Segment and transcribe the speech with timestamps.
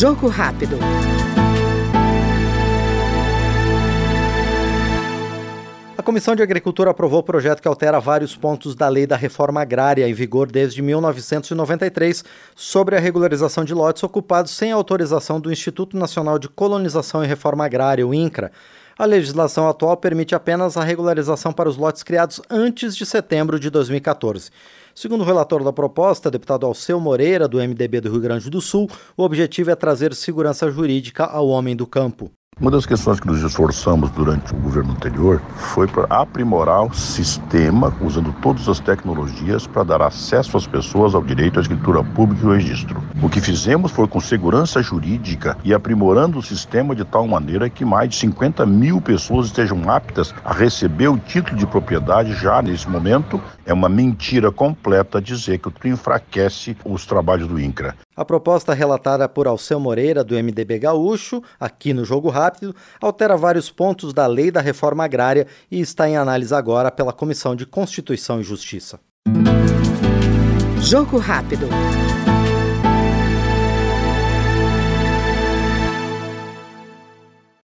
[0.00, 0.78] Jogo rápido.
[5.98, 9.60] A Comissão de Agricultura aprovou o projeto que altera vários pontos da lei da reforma
[9.60, 12.24] agrária em vigor desde 1993
[12.56, 17.66] sobre a regularização de lotes ocupados sem autorização do Instituto Nacional de Colonização e Reforma
[17.66, 18.50] Agrária, o INCRA.
[19.00, 23.70] A legislação atual permite apenas a regularização para os lotes criados antes de setembro de
[23.70, 24.50] 2014.
[24.94, 28.90] Segundo o relator da proposta, deputado Alceu Moreira, do MDB do Rio Grande do Sul,
[29.16, 32.30] o objetivo é trazer segurança jurídica ao homem do campo.
[32.60, 37.96] Uma das questões que nos esforçamos durante o governo anterior foi para aprimorar o sistema,
[38.02, 42.46] usando todas as tecnologias para dar acesso às pessoas ao direito à escritura pública e
[42.48, 43.02] ao registro.
[43.22, 47.82] O que fizemos foi com segurança jurídica e aprimorando o sistema de tal maneira que
[47.82, 52.86] mais de 50 mil pessoas estejam aptas a receber o título de propriedade já nesse
[52.90, 53.40] momento.
[53.64, 57.96] É uma mentira completa dizer que o enfraquece os trabalhos do INCRA.
[58.20, 63.70] A proposta relatada por Alceu Moreira, do MDB Gaúcho, aqui no Jogo Rápido, altera vários
[63.70, 68.38] pontos da lei da reforma agrária e está em análise agora pela Comissão de Constituição
[68.38, 69.00] e Justiça.
[70.82, 71.66] Jogo Rápido.